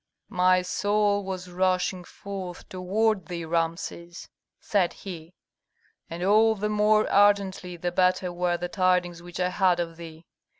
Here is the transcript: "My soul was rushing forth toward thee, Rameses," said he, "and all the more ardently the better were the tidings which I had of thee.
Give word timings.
"My 0.31 0.63
soul 0.63 1.23
was 1.23 1.51
rushing 1.51 2.03
forth 2.03 2.67
toward 2.69 3.27
thee, 3.27 3.45
Rameses," 3.45 4.29
said 4.59 4.93
he, 4.93 5.35
"and 6.09 6.23
all 6.23 6.55
the 6.55 6.69
more 6.69 7.07
ardently 7.07 7.77
the 7.77 7.91
better 7.91 8.33
were 8.33 8.57
the 8.57 8.67
tidings 8.67 9.21
which 9.21 9.39
I 9.39 9.49
had 9.49 9.79
of 9.79 9.97
thee. 9.97 10.25